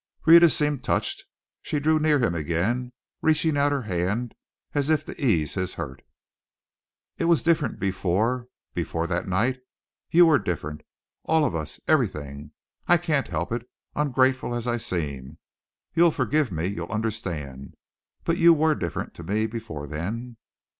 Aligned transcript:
Rhetta 0.25 0.49
seemed 0.49 0.83
touched. 0.83 1.25
She 1.61 1.79
drew 1.79 1.99
near 1.99 2.17
him 2.17 2.33
again, 2.33 2.91
reaching 3.21 3.55
out 3.55 3.71
her 3.71 3.83
hand 3.83 4.33
as 4.73 4.89
if 4.89 5.05
to 5.05 5.21
ease 5.23 5.53
his 5.53 5.75
hurt. 5.75 6.01
"It 7.19 7.25
was 7.25 7.43
different 7.43 7.79
before 7.79 8.47
before 8.73 9.05
that 9.05 9.27
night! 9.27 9.59
you 10.09 10.25
were 10.25 10.39
different, 10.39 10.81
all 11.25 11.45
of 11.45 11.53
us, 11.53 11.79
everything. 11.87 12.49
I 12.87 12.97
can't 12.97 13.27
help 13.27 13.51
it, 13.51 13.69
ungrateful 13.95 14.55
as 14.55 14.65
I 14.65 14.77
seem. 14.77 15.37
You'll 15.93 16.09
forgive 16.09 16.51
me, 16.51 16.65
you'll 16.65 16.87
understand. 16.91 17.75
But 18.23 18.39
you 18.39 18.55
were 18.55 18.73
different 18.73 19.13
to 19.13 19.23
me 19.23 19.45
before 19.45 19.85
then." 19.85 20.37